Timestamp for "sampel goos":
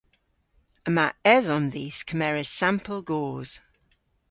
2.59-3.49